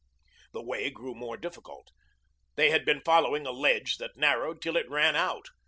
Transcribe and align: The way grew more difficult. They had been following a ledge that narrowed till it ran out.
The 0.51 0.63
way 0.63 0.89
grew 0.89 1.13
more 1.13 1.37
difficult. 1.37 1.91
They 2.55 2.71
had 2.71 2.85
been 2.85 3.01
following 3.05 3.45
a 3.45 3.51
ledge 3.51 3.97
that 3.99 4.17
narrowed 4.17 4.59
till 4.59 4.75
it 4.75 4.89
ran 4.89 5.15
out. 5.15 5.49